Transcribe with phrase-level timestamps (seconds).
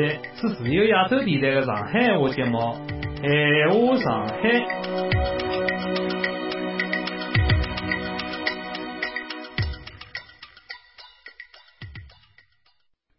[0.00, 0.18] 是
[0.56, 2.58] 自由亚洲电台的上海话节目
[3.20, 4.34] 《闲话上海》。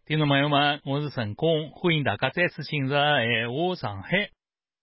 [0.06, 2.92] 听众朋友们，我是陈工，欢迎大家再次进入
[3.32, 4.16] 《闲话上海》。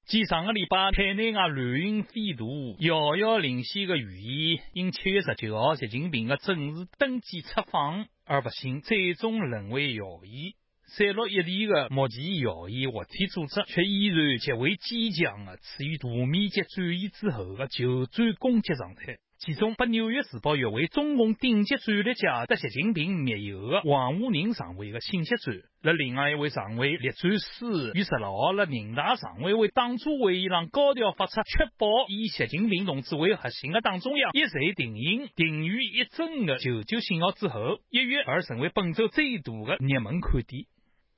[0.06, 10.54] 继上个礼拜海内外乱云飞渡、遥遥领先的预言，因七月十九号习近平的正式登基出访而不幸最终沦为谣言。
[10.89, 19.18] 散落一地的目前谣言活体组织，却依然极为坚强的处于大面积转移之后的求战攻击状态。
[19.38, 40.66] 其中，被《纽约时报》誉为中共顶级战略家的习近平密友的王沪宁常委的信息战，在另外一位常委栗战书于十六号在人大常委会党组会议上高调发出，确保以习近平同志为核心的党中央一锤定音、定于一尊的求救信号之后，一跃而成为本周最大的热门看点。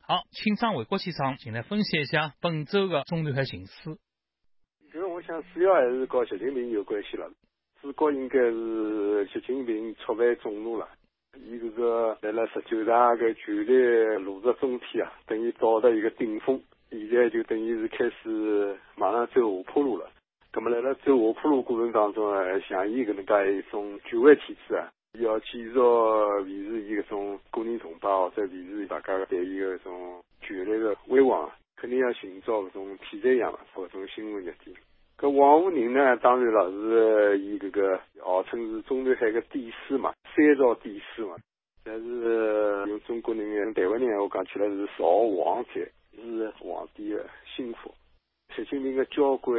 [0.04, 3.98] 好，请张伟国先生进来分析一下本周的中南海形势。
[4.92, 7.30] 这个我想主要还是跟习近平有关系了。
[7.82, 10.88] 主角应该是习近平触犯众怒了，
[11.38, 20.10] 伊这个在了十九大个权力落实中天啊，等于到达一个顶峰，现在就等于是开始马上走下坡路了。
[20.54, 34.76] 那么在了走下坡路过程当中啊，像伊搿能介一种权威体制啊，要继续维持伊搿种个人崇拜或者维持大家对伊个种权力的威望，肯定要寻找搿种题材样搿种新闻热点。
[35.18, 41.36] 搿王沪宁呢，当然了是伊搿个号称是中南海个帝师嘛，三朝帝师嘛。
[41.84, 47.94] 但是用中国人用台湾人话讲起来是朝皇者，是皇帝的心腹。
[48.56, 49.56] 习近平的交关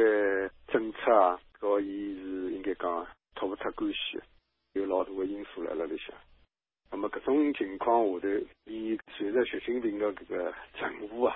[0.67, 4.19] 政策啊，和伊是应该讲脱勿脱关系，
[4.93, 6.15] 老大个因素辣辣里向。
[6.91, 8.27] 那么搿种情况下头，
[8.65, 11.35] 伊随着习近平个搿个政府啊、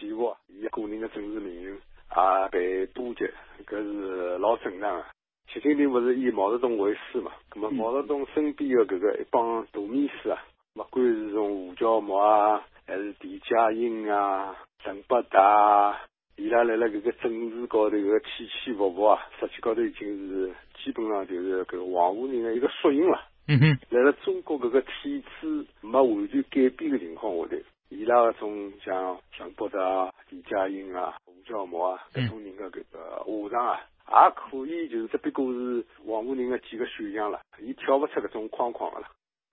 [0.00, 1.74] 起伏啊，伊个人个政治命运。
[1.74, 3.24] 也，被波及，
[3.66, 5.04] 搿是老正常个。
[5.52, 7.32] 习近平勿是以毛泽东为师嘛？
[7.54, 10.42] 那么毛泽东身边的搿个一帮大秘书啊，
[10.76, 16.00] 勿管是从胡乔木啊，还是田家英啊、陈伯达，
[16.36, 20.52] 伊拉辣辣搿个政治高头个起起伏伏啊，实际高头已经是
[20.82, 23.20] 基本上就是搿王沪人的一个缩影了。
[23.46, 27.56] 嗯哼，辣辣中国搿个体制没完全改变的情况下头，
[27.90, 31.14] 伊拉搿种像陈伯达、田家英啊。
[31.46, 33.66] 叫毛啊，搿种人的搿个下场
[34.06, 39.08] 啊，也可以就是只不过是王沪宁的几个选项了，伊跳不出搿种框框的了。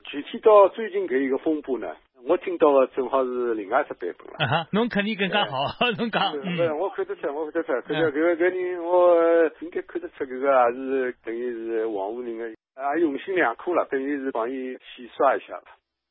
[0.06, 1.94] 具体到最近搿一个风波呢，
[2.28, 4.34] 我听到的正好是另外一只版本了。
[4.40, 5.66] 啊哈，侬肯定更加好，
[5.98, 6.34] 侬讲。
[6.34, 15.64] 是，我看得出，我看得出，搿个搿个搿人，我应该看得出搿个也是等于是王沪宁的也用心良苦了，等于是帮伊洗刷一下了，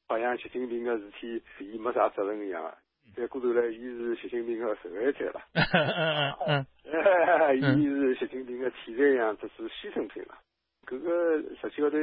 [0.08, 2.74] 好像习近平的事体伊没啥责任一样啊。
[3.16, 5.40] 再过头来，伊是习近平的受害者了。
[6.46, 6.66] 嗯
[7.58, 10.34] 伊是习近平的替罪羊，这是牺牲品了。
[10.86, 11.96] 搿个实际高头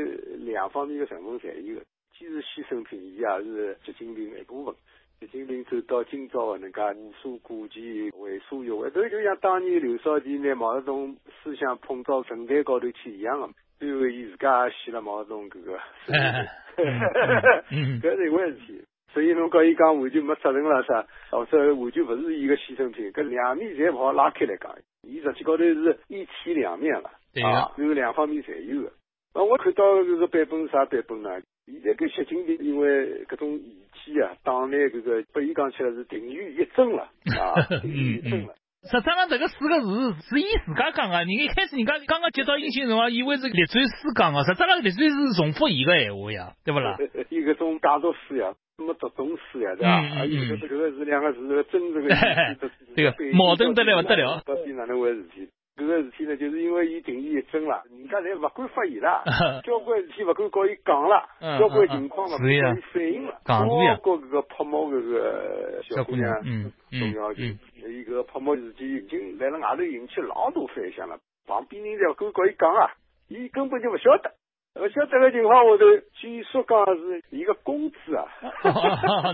[0.46, 1.82] 两方面的成分侪有的，
[2.18, 4.74] 既是牺牲品，伊也是习近平的一部分。
[5.20, 13.50] 习近平走到今朝的能介无所顾忌、为所欲为，这就像当年刘少奇拿毛泽东思想捧到神坛高头去一样的。
[13.78, 15.80] 最后，伊自家也死了毛泽东搿个。
[18.02, 18.84] 搿是一回事体。
[19.14, 24.76] 所以侬讲伊讲完全没责任了啥，或者完全勿是伊个牺牲品，搿两面侪勿好拉开来讲。
[25.04, 27.12] 伊实际高头是一体两面了，
[27.44, 28.92] 啊，有两方面侪有个。
[29.36, 31.40] 那我看到搿个版本是啥版本呢？
[31.68, 38.56] 现在搿习近平因为搿种仪器啊，党内搿个拨伊讲起来是定于一尊了， 啊，定于一尊了。
[38.84, 41.18] 实际上，这个四个字是伊自家讲的。
[41.20, 46.96] 人一开始人家刚刚接到音信辰光，以为是列传书讲的，实际上列传是重复伊个闲话呀，对不啦？
[47.30, 48.54] 伊搿种假读书呀。
[48.80, 49.90] 没读懂书呀，对吧？
[50.22, 52.16] 啊，有的这个是两个字，真正的
[52.96, 54.40] 这个 矛盾得了不得了。
[54.46, 55.50] 到底哪能回事体？
[55.78, 59.24] 这个事体呢，就是因为伊定义一真了，人家侪勿敢发言了，
[59.64, 61.24] 交关事体勿敢告伊讲了，
[61.60, 63.40] 交关情况勿敢伊反映了。
[63.46, 63.66] 包
[64.02, 72.92] 括搿个泡沫搿个小姑娘，嗯重要性，伊搿个泡沫事体已经来了外头引起老大反响了，旁边人侪勿敢告伊讲啊，
[73.30, 74.32] 伊根本就勿晓得。
[74.80, 78.26] 勿晓得个情况下头，据说讲是一个公子啊，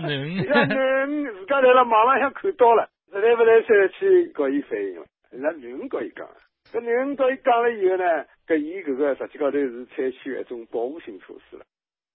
[0.00, 5.04] 能， 那能自家在了网浪向看到了，实在勿来三去告伊反映了，
[5.38, 6.28] 那能告伊讲，
[6.72, 11.64] 搿能告伊讲了以后呢，搿伊搿个实际高头是采取一种保护性措施了。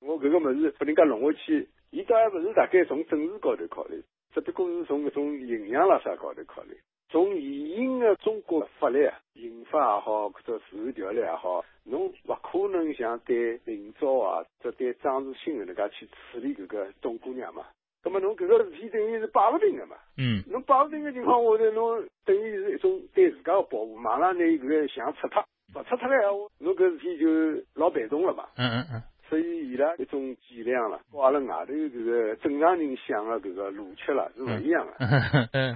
[0.02, 4.02] 我搿个物事拨人家弄下去，伊倒还勿是大概从政治高头考虑，
[4.34, 6.78] 只不过是从搿种营养啦啥高头考虑。
[7.12, 17.66] 从现行的中国法律啊，刑法也好，或者治安条例也好，侬勿可能像对林昭啊，或者对张志新搿能介去处理搿个董姑娘嘛？
[18.04, 19.96] 那么侬搿个事体等于是摆勿定个嘛。
[20.18, 20.44] 嗯。
[20.50, 25.44] 侬摆勿定个情况下头，侬等于是一种对自家个保护，马上拿搿个墙拆脱，
[25.76, 28.46] 勿拆脱个闲话，侬搿事体就老被动了嘛。
[28.56, 29.04] 嗯嗯嗯。
[29.30, 34.94] 所以伊拉一种伎俩了，和阿拉外头搿个正常人想个搿个逻辑了是勿一样个。
[35.52, 35.76] 嗯。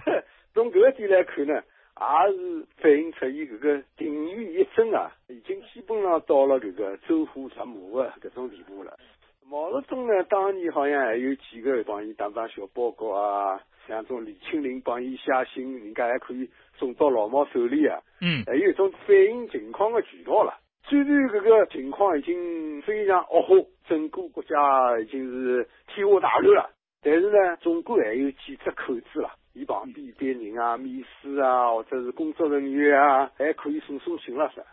[0.53, 8.97] 从搿个点来看呢，也是反映出伊搿个定于一尊啊，已经基本上到了搿个走火入魔个搿种地步了。
[9.49, 17.99] 毛泽东呢，当年好像还有几个帮伊打打小报告啊，像种李庆林帮伊写信，人家还可以送到老毛手里啊。
[18.21, 18.43] 嗯。
[18.45, 20.57] 还有一种反映情况个渠道了。
[20.85, 23.55] 虽然搿个情况已经非常恶化，
[23.87, 26.69] 整个国家已经是天下大乱了，
[27.01, 29.29] 但是呢，总归还有几只口子了。
[29.53, 34.63] 伊旁边一堆人啊，秘书啊，或者是工作人员啊，还可以送送信了噻。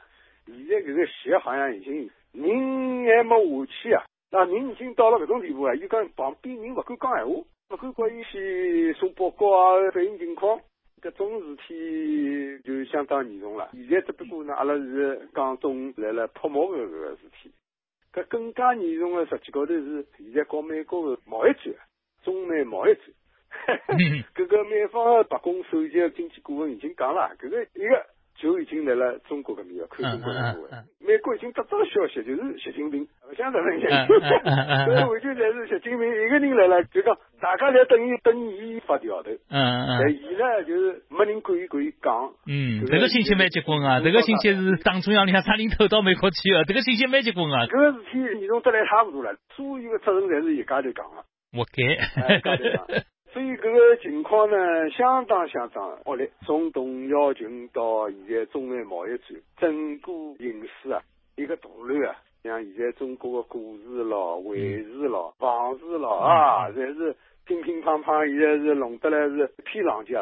[0.47, 4.03] 现在搿个习好像已经人还没下去啊。
[4.33, 5.75] 那人已经到了搿种地步啊！
[5.75, 7.33] 伊讲旁边人勿敢讲闲话，
[7.71, 10.61] 勿敢叫伊去送报告啊，反映情况，
[11.03, 13.71] 搿种事体就相当严重了。
[13.73, 17.51] 现在只不过呢，阿拉是讲中来了泼墨个搿个事体，
[18.13, 21.75] 搿更加严重个实际高头是现在搞美国个贸易战，
[22.23, 23.03] 中美贸易战。
[24.37, 28.07] 搿个美方白宫首席经济顾问已经讲了，搿个一个。
[28.41, 51.23] 就已经来了中国搿面要看中国人话，美国已经得到消息，就是习近平， 勿想得人家，所以完全侪是习近平一个人来了，就讲大家侪等于等伊发调头，嗯嗯，但伊呢就是没人管伊管伊讲，嗯，这个信息蛮结棍啊，这个信息是党中央里向啥人偷到美国去的，这个信息蛮结棍啊，搿个事体严重得来差不多了，所有的责任侪是一家头讲的，
[51.53, 53.05] 活该。
[53.33, 56.29] 所以搿个情况呢，相当相当恶劣。
[56.45, 61.01] 从董小平到现在中美贸易战，整个形势啊，
[61.37, 62.17] 一个大乱啊。
[62.43, 67.15] 像现在中国的股市咯、汇市咯、房市咯啊，侪是
[67.47, 70.19] 乒乒乓乓，现在是弄得来是一片狼藉。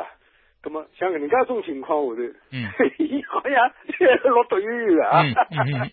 [0.65, 2.23] 那么像搿能介种情况下头，
[2.53, 2.67] 嗯，
[2.99, 5.23] 伊好像是老独悠悠的啊，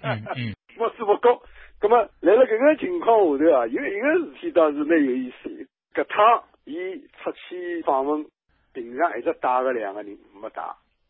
[0.78, 1.40] 莫斯不高。
[1.82, 5.50] 那么来了搿个情况下头啊，有一个事体倒是蛮有意思，
[5.94, 6.44] 搿趟。
[6.66, 8.26] 伊出去访问，
[8.74, 10.62] 平常一直带个两个人没带，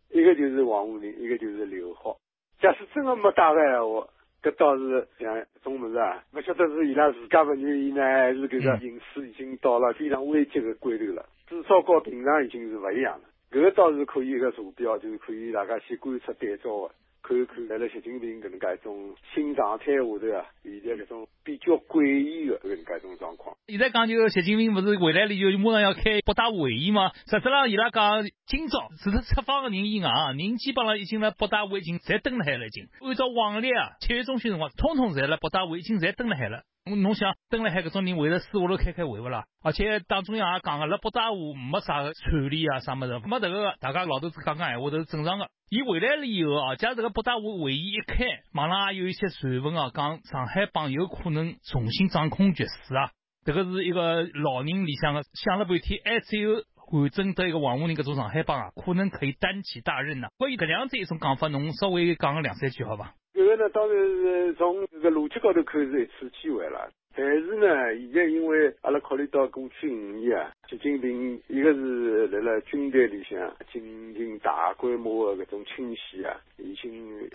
[0.10, 2.18] 一个就是王沪宁，一个就是刘浩。
[2.60, 4.08] 假使真的没带个闲话，
[4.44, 11.26] 搿倒是像种物事啊，勿晓得是伊拉自家勿愿意呢，还是搿个形势已经到了非常危急个关头了。
[11.48, 13.26] 至少和平常已经是勿一样了。
[13.52, 16.92] 搿个倒是可以一个坐标，就是可以大家去观察对照个。
[17.28, 23.58] 看看，来了习近平搿能介一种新常态下头啊，现在搿种比较诡异的搿能介一种状况。
[23.66, 27.10] 现在讲就习近平勿是回来了就马上要开北大会议嘛？
[27.26, 36.62] 实质上伊拉讲今朝除了出访个人以外，人基本上已经辣北大会已经侪蹲辣海了，已经按照往例啊，七月中旬辰光，统统侪辣北大会已经侪蹲辣海了。
[36.94, 39.46] 侬想登了海搿种人会得私下头开开会勿啦？
[39.64, 45.48] 而且党中央也讲个，辣北大户没啥个串联啊，啥物事，没迭个，大家老头子讲讲闲话都是正常个。
[45.70, 48.24] 伊回来了以后啊，假如这个北大会会议一开，
[48.54, 53.10] 网上也有一些传闻啊，讲上海帮有可能重新掌控局势啊。
[53.44, 60.28] 这个是一个老人里向个想了半天，还只有换正得一个王沪宁搿种上海帮啊，可能可以担起大任呐。
[60.38, 63.16] 关于搿样子一种讲法，侬稍微讲个两三句好伐？
[63.56, 66.90] 这个呢，当然是从这个逻辑高头看是一次机会了。
[67.16, 76.92] 但是呢，现在因为阿拉考虑到过去五年啊，习近平一个是来了军队里向进行大规模的搿种清洗啊，已经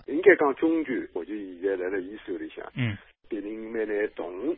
[0.07, 2.95] 应该讲中权，我就现在来了伊手里向，嗯，
[3.29, 4.55] 别人蛮难动。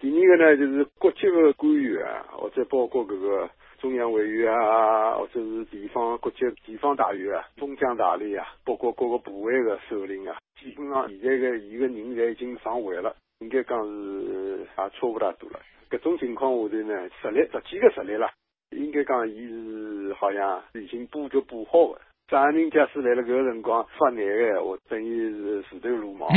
[0.00, 13.14] 第二个呢，就是各级的官员啊，或者包括搿个中央委员啊，或者是地方各级地方大员啊、中将大吏啊，包括各个部委的首领啊，基本上现在个伊个人侪已经上位了。
[13.40, 15.58] 应该讲是也差不大多了。
[15.90, 18.30] 搿种情况下头呢，实力实际个实力啦，
[18.70, 22.00] 应该讲伊是好像已经布局布好个。
[22.28, 26.30] 啥人假使来了搿个辰光发难个闲话，等于是自投罗网。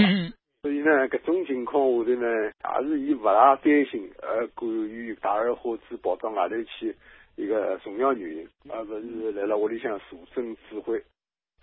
[0.64, 6.96] 所以呢，搿种情况下头呢，也是伊勿大担心，而敢于大而化之跑到外头去
[7.36, 11.00] 一个重要原因，而勿是来了屋里向坐镇指挥。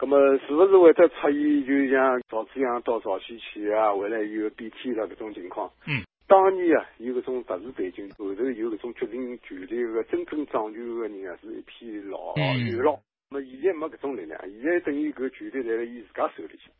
[0.01, 5.71] 那么是不是会得出现就像赵紫阳到朝鲜去啊，回来以后变天了搿种情况？
[5.87, 12.99] 嗯，当年啊有搿种特殊背景，后头有搿种决定权力个真正掌权个人啊，是一批老元老。
[13.31, 16.73] 那么现在没搿种力量，现在等于搿权力在辣伊自家手里向。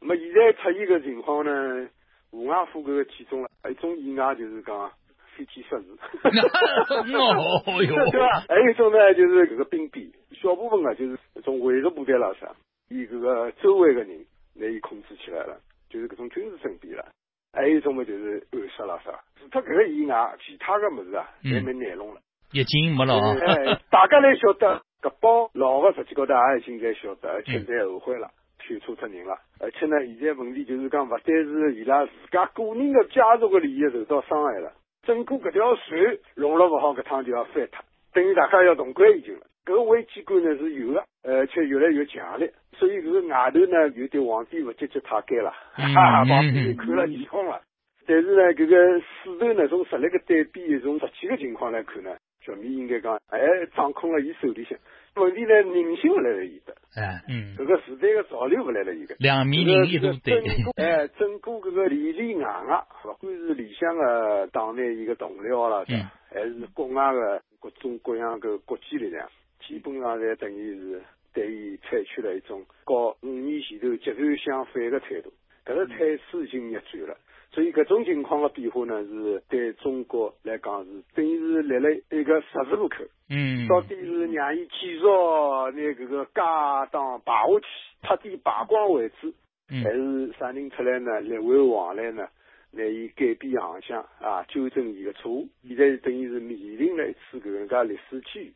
[0.00, 1.88] 那么现在出现个情况呢，
[2.30, 4.92] 无外乎搿个几种了，一种意外就是讲
[5.36, 5.86] 飞天失事。
[7.12, 8.40] 哦哟， 对吧？
[8.48, 12.48] 还有一种呢，就是搿个兵变，小部分啊，就是种维持部队了啥。
[12.88, 14.24] 以搿个周围个人
[14.54, 15.58] 来伊控制起来了，
[15.90, 17.04] 就是搿种军事政变了。
[17.52, 19.12] 还有一种嘛，就是暗杀了啥。
[19.38, 22.20] 除脱搿个以外，其他个物事啊，侪没内容了。
[22.52, 23.36] 疫情没了啊。
[23.40, 29.36] 哎， 大家侪晓得，搿帮老个实际高头也已经侪晓得，而且侪后悔了，选错脱人了。
[29.58, 34.72] 而且呢，现在问题就是讲，勿单是伊拉自家个人的家族个利益受到伤害了，
[35.06, 39.46] 整个搿条船弄了勿好，搿趟就要翻脱，等于大家要同归于尽了。
[39.64, 42.52] 搿个危机感呢是有的，而且越来越强烈。
[42.72, 47.60] 所以搿个外头呢，有点皇帝不急急太监了，哈哈，皇帝看了眼红了。
[48.06, 53.38] 但是呢，搿个势头呢，从实力个对比，从实际个情况来看呢，小米应该讲，还
[53.76, 54.78] 掌控了伊手里向。
[55.16, 59.14] 问题呢，人性勿来了伊的，哎，嗯，搿个时代个潮流勿来了伊个。
[59.18, 60.38] 两面人一个都对。
[60.76, 65.84] 哎，整个搿个里里外外，勿管是里向个党内伊个同僚啦，
[66.30, 69.26] 还是国外个各种各样个国际力量，
[69.66, 75.32] 基本上侪等于是对伊采取了一种和五年前头截然相反个态度。
[75.64, 77.16] 搿个态势已经逆转了。
[77.56, 82.96] 所以，搿种情况的变化呢，是对中国来讲是等于是立了一个十字路口。
[83.30, 83.66] 嗯。
[83.66, 87.66] 到底是让伊继续拿搿个家当败下去，
[88.06, 89.32] 彻底排光为止，
[89.70, 91.18] 还是啥人出来呢？
[91.20, 92.28] 力挽狂澜呢？
[92.72, 95.48] 拿伊改变航向啊，纠正伊个错误。
[95.66, 98.54] 现在等于是面临了一次搿能介历史机遇。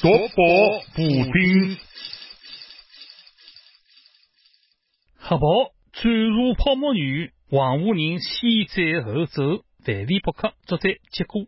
[0.00, 0.36] 夺宝
[0.94, 1.76] 补丁，
[5.18, 5.81] 黑宝。
[5.92, 10.54] 转入泡沫女，黄武人先斩后奏，范围不克。
[10.64, 11.44] 作者：结果。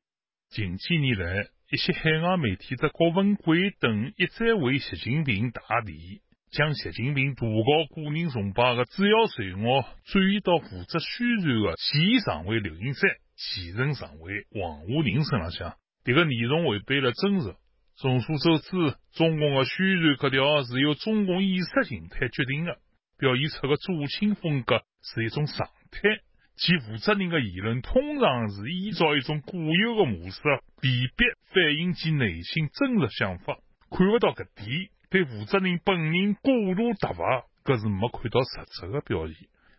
[0.51, 6.21] 近几年来，一些海外媒体的郭文贵等一再为习近平打底，
[6.53, 15.75] 将习近平大搞个人崇拜的主要罪恶转移到负责宣传的前常委刘云山、前任常委王沪宁身浪向。
[16.05, 17.57] 这个内容违背了真实。
[17.97, 22.79] 众所周知，中共的宣传格调是由中共意识形态决定的。
[23.19, 26.01] 表现出的左倾风格是一种常态，
[26.57, 30.43] 其负责人的言论通常是依照一种固有的模式，
[30.81, 33.59] 辨别反映其内心真实想法。
[33.91, 39.37] 看不到搿点，对负责人本人过度突兀，搿是没看到实质的表现。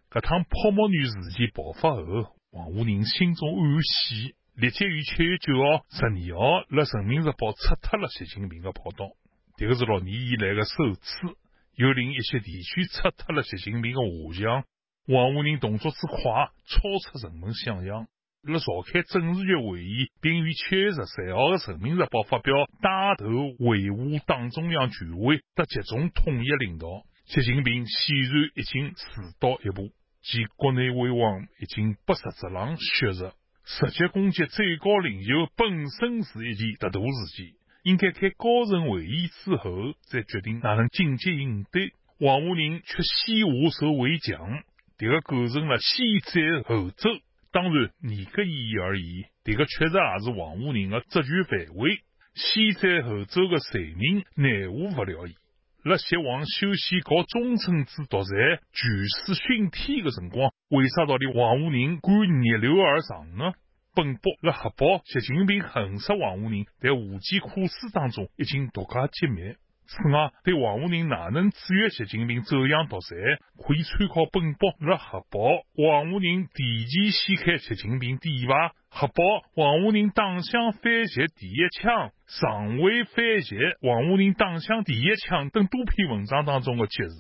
[0.10, 9.12] 搿趟泡沫女事件爆发后，王沪宁心中暗喜，立即于七月九号、十二号辣《人民日报》撤脱了习近平的报道，
[9.58, 11.36] 迭个是六年以来的首次。
[11.76, 14.64] 又令一些地区撤脱了习近平的画像。
[15.08, 18.08] 王沪宁动作之快，超出人们想象。
[18.42, 23.26] 辣召开政治局会议，并于七月十三号的《人民日报》发表带头
[23.60, 26.88] 维护党中央权威和集中统一领导。
[27.26, 29.06] 习近平显然已经迟
[29.40, 29.90] 到一步，
[30.22, 33.34] 其国内威望已经不实质上削弱。
[33.66, 37.54] 直接攻击最高领袖本身是一件特大事件。
[37.86, 41.94] 应该开高层会议之后再决定哪能紧急应对。
[42.20, 44.64] 王沪宁却先下手为强，
[44.98, 47.10] 迭个构成了先斩后奏。
[47.52, 52.00] 当然，严格意义而言，迭个确实也是王沪宁的职权范围。
[52.34, 55.36] 先斩后奏的罪名，奈何不了伊。
[55.84, 58.34] 辣习王修宪搞终身制独裁、
[58.74, 63.54] 权势熏天的辰光，为啥道理王沪宁敢逆流而上呢？
[63.96, 69.56] 本博辣核爆习近平恨杀王沪宁，在无计可施当中已经独家揭秘。
[69.88, 73.16] 此外，对王沪宁哪能制约习近平走向独裁，
[73.56, 75.40] 可以参考本博辣核爆
[75.78, 79.24] 王沪宁提前掀开习近平底牌，核爆
[79.56, 87.14] 王沪宁党项反习第一枪，常委反习王沪宁党项第一枪等多篇文章当中的揭示。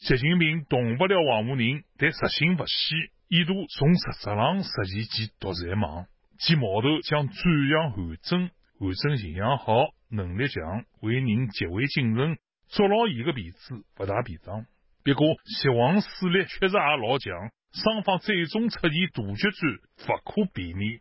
[0.00, 2.94] 习近平动不了王沪宁，但实行不息。
[3.30, 6.04] 意图从实质上实现其独裁梦，
[6.40, 12.38] 其矛头将转向韩正，韩正形象好，能力强，为人极为谨慎，
[12.70, 14.66] 捉牢伊个辫子不大便当。
[15.04, 17.32] 不过，习王势力确实也老强，
[17.72, 19.60] 双方最终出现大决战，
[20.08, 20.98] 不可避免。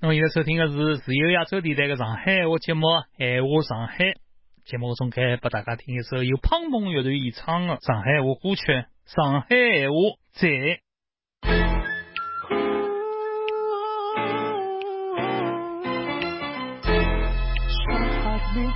[0.00, 2.86] 那么现在收听的是自由亚洲电台的上海话节目
[3.18, 4.04] 《海话上海》，
[4.64, 8.62] 节目中开给大家听一首由胖梦乐队演唱的上海话歌曲
[9.04, 10.48] 《上海话在》。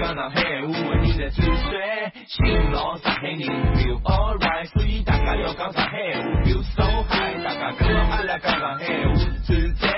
[0.00, 2.12] 讲上海话最赞，为啥讲上海话的人在最帅？
[2.26, 3.38] 新老上海人
[3.76, 7.44] feel alright，所以大家要讲上海话 feel so high。
[7.44, 9.14] 大家跟着阿拉讲上海话
[9.44, 9.92] 最赞，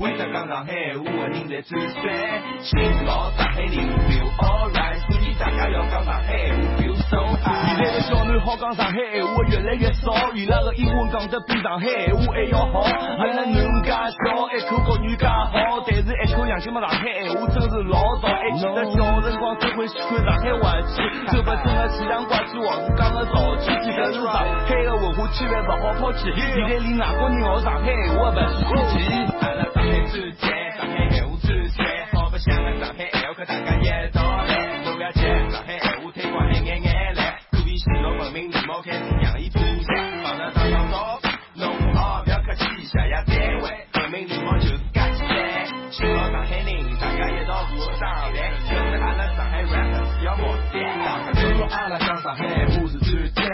[0.00, 3.76] 为啥讲上海话的人在的最帅，新老上海人
[4.08, 7.76] feel alright，所以大家要讲上海话，feel so high。
[7.76, 12.80] 现在的小囡好讲上海话越来越少，伊拉个英文讲得比上海话还要好。
[12.80, 18.32] 阿拉囡介小，一口国语介好，但是一口洋气么上海话真是老少。
[18.42, 26.30] 还记得小辰光最欢喜看上海话剧，周不中的气象怪气，王是讲的潮气，这是上海的文化气氛不好抛弃。
[26.36, 29.02] 现在连外国人学上海话不稀奇。
[29.42, 30.46] 阿拉上海最赞，
[30.78, 34.21] 上海闲话最帅，好白相的上海闲话，可大家一道
[51.72, 53.46] 阿拉讲上海话是最赞，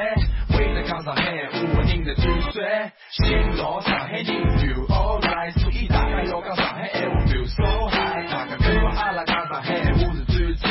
[0.58, 2.92] 为了讲上海话人才最帅。
[3.10, 4.26] 新老上海人
[4.58, 8.28] feel alright，所以大家要讲上海话 feel so high。
[8.28, 10.68] 大家跟说阿拉讲上海话是最赞，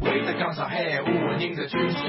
[0.00, 2.00] 为了讲上海话人才最帅。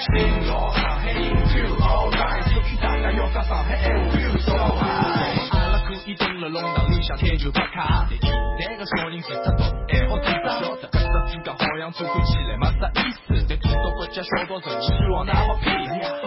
[0.00, 5.38] 新老上海人 feel alright，所以大家要讲上海话 feel so high。
[5.52, 8.18] 阿拉可以蹲了弄堂里向天就打卡，但
[8.58, 13.45] 现在个小人是太多，爱好太少，晓得搿只自家好像做看起来没啥意思，
[13.76, 15.76] 但做到国家小到成，希望㑚好骗。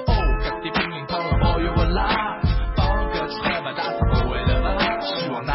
[0.06, 0.14] 哦，
[0.44, 2.38] 搿点拼音汤了保佑我啦，
[2.76, 4.78] 帮搿菜勿大是不会了吧？
[5.02, 5.52] 希望㑚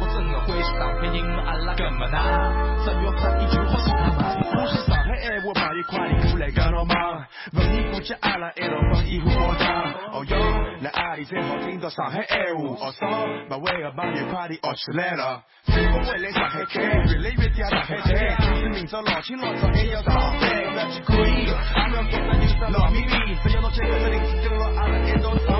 [0.00, 2.12] 我真个欢喜上海人，阿拉搿么㑚，
[2.84, 9.68] 只要发一句好是他妈，欢喜上海闲话朋友快点过来跟牢忙，逢年过节阿拉一道放烟花爆仗。
[10.12, 10.36] 哦哟，
[11.18, 15.42] 来阿里最好听到上海闲话，学少勿会的朋友快点学起来了。
[15.66, 25.58] 生活会来上海开，越来越嗲上海滩，就是明朝老清老早还要上班，不要去可以，阿拉觉得有啥老秘密，只要侬接个零食，跟牢阿拉一道唱。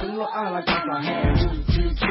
[0.00, 1.30] 跟牢阿拉讲上海话
[1.68, 2.06] 最赞，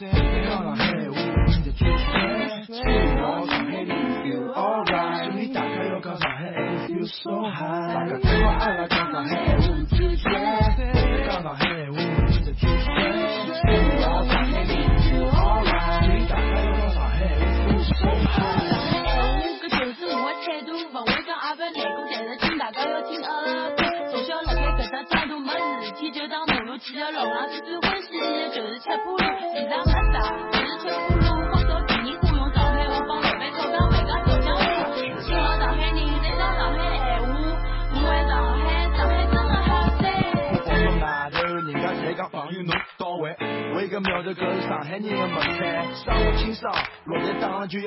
[0.00, 3.92] 讲上海话人家最帅，新老上海人
[4.24, 6.56] feel alright，所以大家要讲上海话
[6.88, 10.76] feel so high，大家跟牢阿拉讲上海话最赞，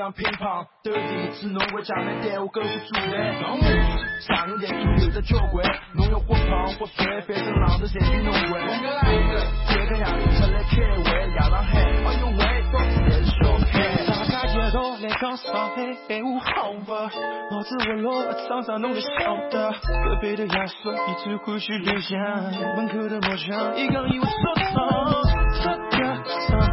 [0.01, 0.65] 在打了就像乒乓。
[0.83, 3.61] 斗地主侬会家门带我跟我做饭，当我
[4.19, 5.61] 啥人台做有的交关，
[5.93, 8.57] 侬要或胖或帅，反正浪头侪比侬贵。
[8.57, 12.41] 侬个夜里出来开会，夜上海，哎呦喂，
[12.73, 13.37] 到处侪是小
[13.69, 13.73] 开。
[14.07, 16.89] 大家一道来讲上海闲话好不？
[16.93, 19.71] 脑子活络，长长侬就晓得。
[19.71, 22.17] 隔壁的亚叔，伊最欢喜留香，
[22.75, 24.73] 门口的木匠，伊讲伊会说唱。
[25.61, 26.03] 这个
[26.47, 26.67] 上海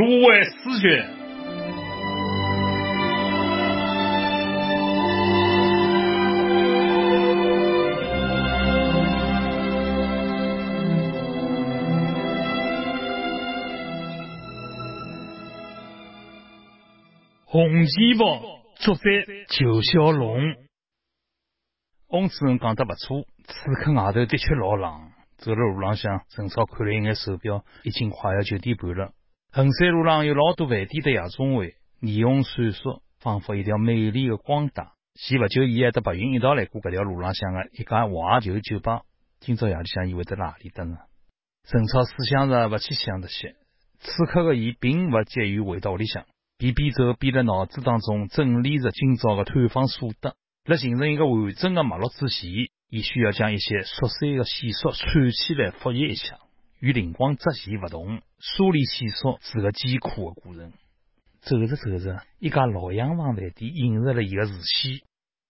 [0.00, 1.04] 铜锣湾丝血，
[17.44, 18.40] 红旗袍。
[18.76, 19.02] 作者
[19.50, 20.40] 九小龙。
[22.08, 25.10] 翁主任讲得不错，此刻外头的确老冷。
[25.36, 29.12] 走了路浪向，陈超看了一眼手表，已经快要九点半了。
[29.52, 34.92] 衡山路上有老多饭店的夜总会，霓虹闪烁，仿佛一条美丽的光带。
[35.14, 39.02] 前不久，伊还和白云一道来过搿条路浪向的一家怀旧酒吧。
[39.40, 40.98] 今朝夜里向，伊会得哪里等呢？
[41.64, 43.56] 陈超思想着，勿去想这些。
[43.98, 50.36] 此刻的伊，并勿急于回到屋里向，边边走边辣脑子当中整理着今朝的探访所得。
[50.64, 52.48] 辣形成一个完整的脉络之前，
[52.88, 56.38] 伊需要将一些琐碎的线索串起来复习一下。
[56.80, 60.72] 与灵光乍现勿同，梳理线索是个艰苦的过程。
[61.42, 65.02] 走着走着，一家老洋房饭店映入了伊的视线。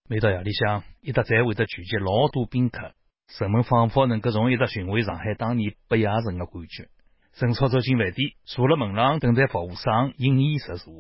[0.09, 2.95] 每到夜里向，一搭侪会得聚集老多宾客，
[3.39, 6.89] 人们仿佛能够从一搭寻回上海当年不夜城的感觉。
[7.35, 10.95] 陈超走进饭店，坐辣门廊等待服务生引伊入座。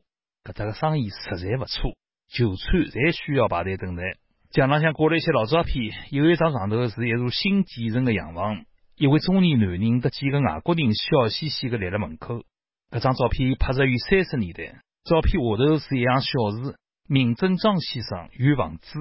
[0.44, 1.96] 搿搭个生意实在勿错，
[2.28, 4.04] 就餐侪需要排队等待。
[4.52, 8.64] 墙浪向挂了一些老照片，有一张上头是一座新建成的洋房。
[9.00, 12.44] 一位中年男人和几个外国人笑嘻嘻的立辣门口。
[12.90, 16.76] 搿张照片拍摄于三十年代，照片下头是一行小字
[17.08, 18.98] ：“闵振章先生与房子。”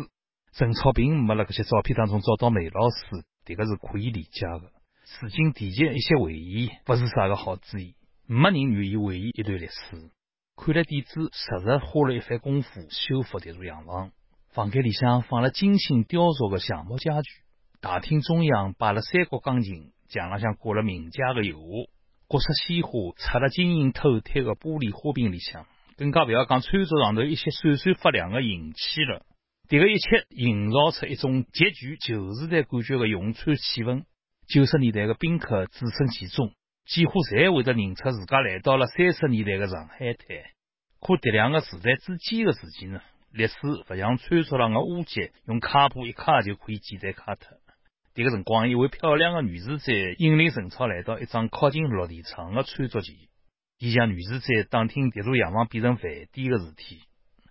[0.56, 4.72] 陈超并没辣搿些照片当中找到梅老师，迭个是可以理解的。
[5.04, 7.96] 处境提及一些回忆，勿是啥个好主意。
[8.26, 10.12] 没人愿意回忆一段历史。
[10.56, 14.12] 看来店主实实花了一番功夫修复迭座洋房。
[14.54, 17.30] 房间里向放了精心雕琢的橡木家具。
[17.82, 21.90] 大厅中央摆了三角钢琴，墙浪向挂了名家的油画，
[22.28, 25.66] 各色鲜花插了晶莹透剔的玻璃花瓶里向，
[25.96, 29.26] 更加不要讲餐桌上头一些闪闪发亮的银器了。
[29.70, 34.04] 这个一切营造出一种极具旧时代感觉的用餐气氛。
[34.46, 36.52] 九十年代的宾客置身其中，
[36.86, 40.28] 几乎侪会得认出自家来到了三十年代的上海滩。
[41.00, 43.00] 可这两个时代之间的事情呢，
[43.32, 43.56] 历史
[43.88, 47.58] 不像餐桌上的污迹，用卡布一卡就可以简单卡脱。
[48.20, 53.16] 这个辰光，一位漂亮的女侍者引领陈超来到一张靠近落地窗的餐桌前。
[53.78, 56.04] 伊向女侍者打听这座洋房变成饭
[56.34, 57.00] 店的事体。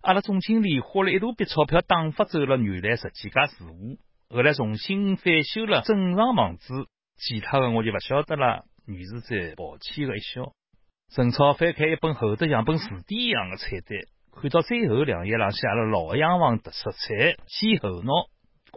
[0.03, 8.67] 阿拉总经理花了一大笔钞票打发走了原来十几家住户，后来重新翻修了整幢房子，其他的我就不晓得了。
[8.87, 10.53] 女侍者抱歉的一笑。
[11.09, 13.99] 陈超翻开一本厚得像本字典一样的菜单，
[14.39, 18.13] 看到最后两页上写了老洋房特色菜西后脑。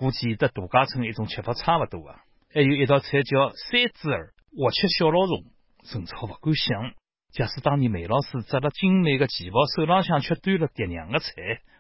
[0.01, 2.23] 估计和度假村一种吃法差不多啊！
[2.51, 5.45] 还有一道菜叫三只儿，活吃小老虫。
[5.83, 6.95] 陈超不敢想，
[7.31, 11.31] 假使当年梅老师扎了精美的旗袍，手浪向却端了爹娘的菜，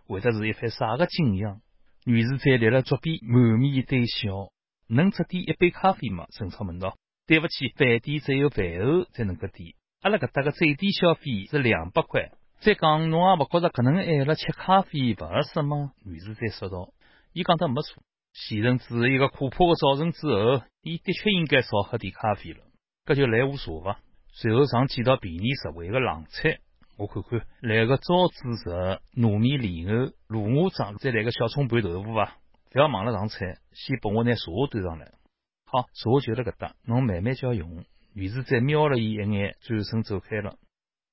[0.05, 1.61] 会得是一番啥个景象？
[2.05, 4.51] 女士在立了桌边，满面堆笑。
[4.87, 6.27] 能只点一杯咖啡吗？
[6.29, 6.95] 陈超问道。
[7.25, 9.73] 对不起，饭店只有饭后才能够点。
[10.01, 12.29] 阿拉搿搭个最低消费是两百块。
[12.59, 15.93] 再讲，侬也勿觉着可能晚了吃咖啡勿合适吗？
[16.05, 16.93] 女士再说道。
[17.33, 18.03] 伊讲得没错。
[18.33, 22.59] 前阵子一个可怕的早晨之后，伊的确应该少喝点咖啡了。
[23.05, 23.99] 搿就来壶茶伐。
[24.33, 26.59] 随后上几道便宜实惠的冷菜，
[26.97, 32.37] 我看看，来个糟子肉、糯米莲藕、芦芽章，再来个小葱拌豆腐伐？
[32.73, 35.11] 勿要忙了上菜，先拨我拿茶端上来。
[35.65, 37.83] 好，茶就辣搿搭，侬慢慢叫用。
[38.13, 40.55] 于是再瞄了伊一眼，转身走开了。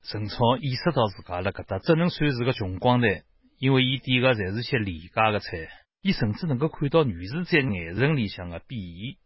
[0.04, 3.24] 陈超意识到自家辣搿搭只能算是个穷光蛋，
[3.58, 5.68] 因为伊点的侪是些廉价的菜。
[6.02, 9.16] 伊甚至能够看到女士在眼神里向的鄙夷。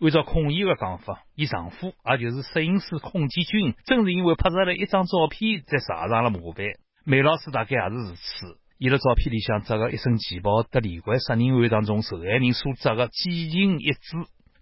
[0.00, 6.66] 按照孔乙的讲法，伊丈夫也就是摄影师孔建军，正是因为拍摄了一张照片，才惹上了麻烦。
[7.04, 8.58] 梅老师大概也是如此。
[8.78, 14.16] 伊在照片里向着个一身旗袍，和连环杀人案当中受害人所着的几近一致。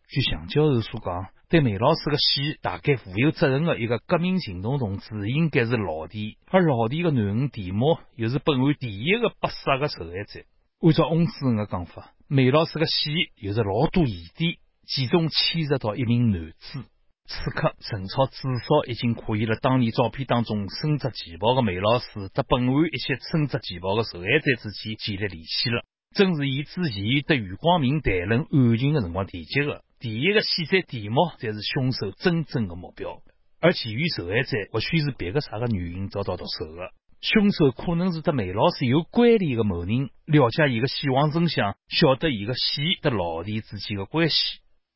[0.08, 10.44] 据向教授所讲，对梅老师的死大概负有责任的一个革命行动同志，应该是老弟，而老弟的囡恩田某，又是本案第一个被杀的受害者。
[10.80, 16.82] 按照翁主任的讲法，梅老师的死有着老多疑点，其中牵涉到一名男子。
[17.26, 25.84] 此刻，陈超至少已经可以了当年照片当中身着旗袍的梅老师和本案一些身着旗袍的受害者之间建立联系了。
[26.16, 33.20] 正是以之前与余光明谈论案情的辰光提及的，第一个死者田某才是凶手真正的目标，
[33.60, 36.90] 而其余受害者或许是别个啥个原因遭到毒手的。
[37.20, 44.36] 凶手可能是和梅老师有关联的某人，了解伊个死亡真相，晓得伊个死和老弟之间的关系。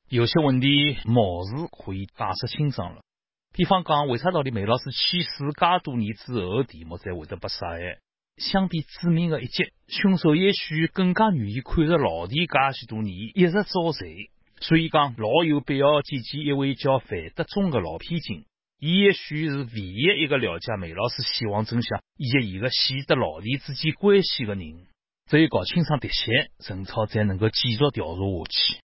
[0.08, 3.02] 有些问题貌似可以解释清爽了。
[3.52, 7.98] 比方讲，为啥道理梅老师去世介多年之后，题目才会得被杀害？
[8.38, 18.46] 相比致命的一击，凶手也许更加愿意看着老弟介许多年一直遭罪，所以讲老有必要见见一位叫范德忠的老片警。
[18.78, 24.86] 也许是唯一一个了解梅老师死亡真相以及伊个死得老弟之间关系的人。
[25.26, 28.80] 只有搞清爽这些，陈超才能够继续调查下去。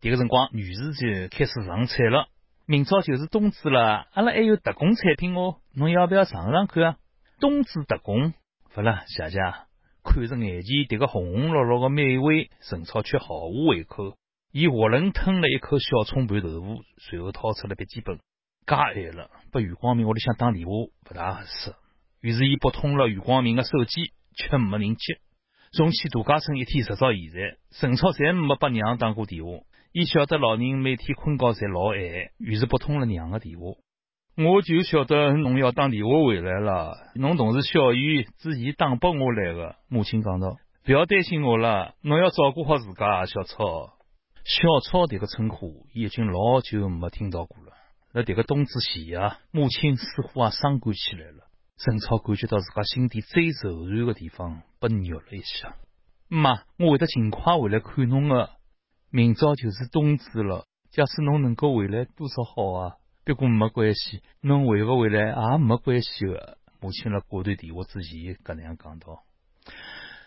[0.00, 2.26] 这个辰光，女士就开始上菜了。
[2.66, 6.96] 明朝就是冬至了，阿拉还有特供产品哦，侬要不要尝尝看啊？
[7.38, 8.32] 冬至特供，
[8.74, 9.38] 不了，谢谢。
[10.02, 14.16] 看着眼前这个红红绿绿的美味，陈超却毫无胃口。
[14.50, 18.18] 伊囫囵吞了一口小葱拌豆腐，随后掏出了笔记本。
[18.66, 20.72] 介晚了，拨余光明屋里向打电话
[21.04, 21.74] 不大合适。
[22.20, 25.18] 于是伊拨通了余光明的手机，却没人接。
[25.72, 29.50] 从去度假村一天，直到现在，陈超侪没拨娘打过电话。
[29.92, 31.98] 伊晓得老人每天困觉侪老晚，
[32.38, 33.64] 于是拨通了娘的电话。
[34.36, 39.76] 我就晓得侬要打电话回来了，侬同事小雨之前打拨我来的。
[39.88, 43.92] 母亲讲道：“不要担心我了，侬要照顾好自家，小超。”
[44.44, 47.73] 小超迭个称呼已经老久没听到过了。
[48.14, 51.48] 在这个冬至前啊，母亲似乎也伤感起来了。
[51.78, 55.74] 陈超感觉到自家心底最柔软的地方被虐了一下。
[56.28, 58.50] 妈，我会得尽快回来看侬的。
[59.10, 62.96] 明朝就是冬至了，假使侬能够回来，多少好啊！
[63.24, 66.58] 不过没关系，侬回不回来也没关系的。
[66.80, 69.24] 母亲辣挂断电话之前，搿能样讲道。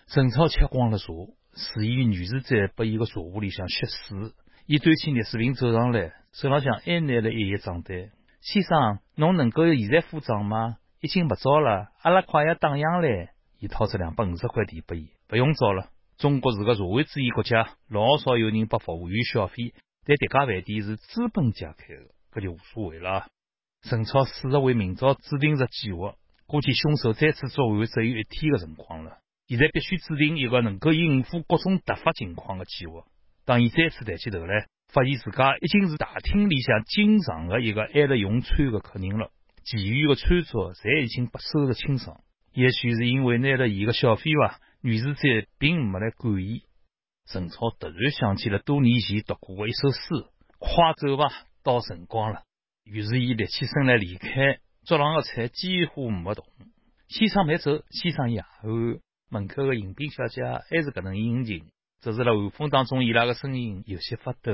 [0.08, 1.06] 陈超吃光了茶，
[1.54, 4.34] 示意女士在拨伊个茶壶里向歇水。
[4.70, 8.12] 伊端起热水瓶走上来，手浪向还拿了一页账单。
[8.42, 10.76] 先生，侬能够现在付账吗？
[11.00, 13.30] 已经不早了，阿拉快要打烊了。
[13.60, 15.90] 伊掏出两百五十块递拨伊，不用找了。
[16.18, 19.74] 中国是个社会主义国家，老少有人拨服务员小费，
[20.06, 23.28] 但迭家饭店是资本家开的，搿就无所谓了。
[23.84, 29.20] 陈超试着为明朝制定着计划，估计凶手再次作案只有一天的辰光了。
[29.48, 33.06] 现在必须制定一个能够应付各种突发情况的计划。
[33.48, 39.32] 当伊再次抬起头来，发现自家已经是大厅里向经常的一个爱了用餐的客人了，
[39.64, 42.20] 其余的餐桌侪已经被收拾清爽。
[42.52, 44.60] 也许是因为拿了伊个小费吧。
[44.82, 46.64] 女士在并没来管伊。
[47.26, 50.00] 陈超突然想起了多年前读过的一首诗
[50.60, 51.30] ：“快走吧，
[51.64, 52.44] 到辰光了。”
[52.84, 54.60] 于是伊立起身来离开。
[54.86, 56.46] 桌上的菜几乎没动。
[57.08, 59.00] 先生慢走，先生也晚。
[59.30, 61.66] 门口的迎宾小姐还是搿能殷勤，
[62.02, 64.54] 只是辣寒风当中，伊拉的声音有些发抖。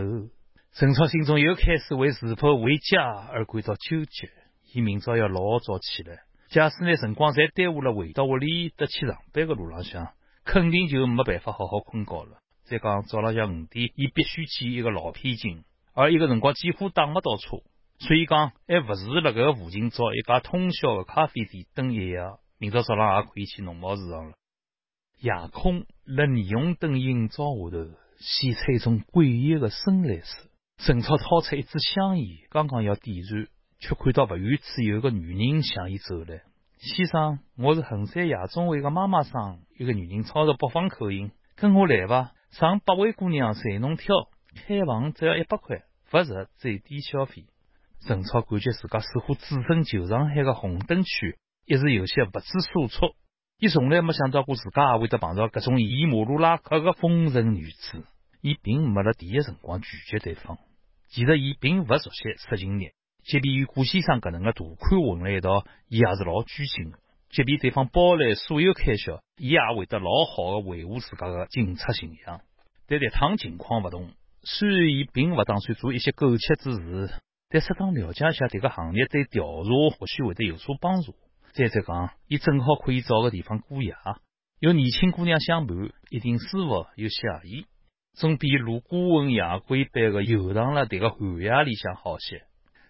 [0.74, 4.30] 陈超心中又开始为是否回家而感到纠结。
[4.74, 6.20] 伊明朝要老早起来。
[6.50, 10.14] 假使拿辰光侪耽误了回到屋里得去上班的路浪向，
[10.46, 12.38] 肯定就没办法好好困觉了。
[12.64, 17.58] 再讲早浪向五点，伊必须去一个老偏静，而一个辰光几乎打不到车，
[18.00, 22.20] 所以讲还不如辣搿附近找一家通宵的咖啡店等一夜。
[22.58, 24.34] 明朝早浪也可以去农贸市场了。
[25.24, 30.50] 夜空辣霓虹灯映照下头，显出一种诡异的深蓝色。
[30.80, 33.48] 陈超掏出一支香烟，刚刚要点燃。
[33.80, 36.42] 却看到不远处有个女人向伊走来。
[36.78, 39.60] 先生，我是衡山夜总会的妈妈桑。
[39.78, 44.28] 一个女人操着北方口音，跟我来吧，上百位姑娘随侬挑，
[44.68, 47.46] 开房只要一百块，不值最低消费。
[48.06, 53.16] 陈超感觉自家似乎置身旧上海的红灯区，一时有些不知所措。
[53.64, 58.04] 伊从来没想到过自家也会得碰到搿种以马路拉客的风尘女子。
[58.42, 60.58] 伊并没辣第一辰光拒绝对方，
[61.08, 62.92] 其实伊并不熟悉色情业。
[63.24, 67.00] 即便与顾先生搿能个大款混了一道，伊也是老拘谨的。
[67.30, 72.42] 即便对方包来所有开销，伊也会得老好的维护自家的警察形象。
[72.86, 77.14] 但这趟情况勿同，虽然伊并勿打算做一些苟且之事，
[77.48, 81.16] 但适当了解一下迭个行业对调查或许会得有所帮助。
[81.54, 83.94] 再者讲，伊正好可以找个地方过夜，
[84.60, 85.78] 有年轻姑娘相伴，
[86.10, 87.68] 一定舒服又惬意，
[88.14, 92.42] 总比如孤魂野鬼般的游荡了这个寒夜里向好些。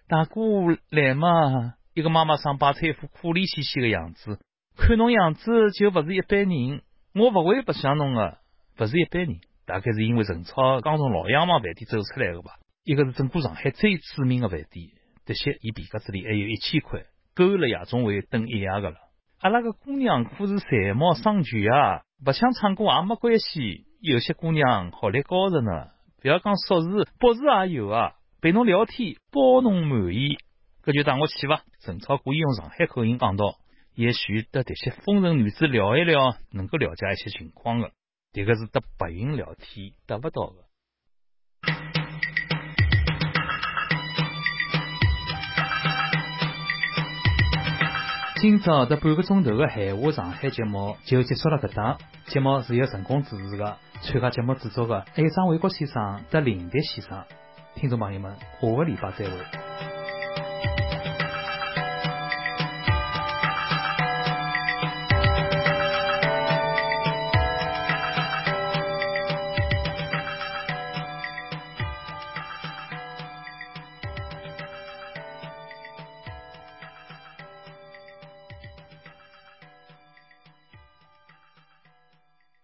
[0.08, 0.42] 大哥
[0.90, 1.74] 来嘛！
[1.94, 4.40] 一个妈妈桑摆出一副可怜兮兮的样子，
[4.78, 6.82] 看侬样子就不是一般人。
[7.16, 8.38] 我不会不相侬的，
[8.78, 12.52] 不是一般人，大概是因为陈超刚从老洋房饭店走出来的吧。
[12.86, 14.88] 一个是整个上海最知名的饭店，
[15.26, 17.04] 这些伊皮夹子里还有一千块，
[17.36, 18.96] 够了夜总会等一夜的了。
[19.40, 23.86] 阿拉个姑娘可是才貌双全啊，不想唱歌也没关系。
[24.02, 25.90] 有些姑娘学历高着呢，
[26.22, 28.14] 不要讲硕士，博士也有啊。
[28.42, 30.38] 陪侬聊天，包侬满意，
[30.84, 31.64] 搿就带我去伐？
[31.80, 33.56] 陈超故意用上海口音讲道
[33.96, 37.92] ：“也许得迭些风尘女子聊一聊，能够了解一些情况的。
[38.34, 40.66] 迭个是得白云聊天得勿到的。”
[48.44, 57.24] 今朝这半个钟头的海话上海节目就结束了，这档节目是由成功主持的，参加节目制作的还有张卫国先生和林迪先生。
[57.74, 60.73] 听众朋友们，下个礼拜再会。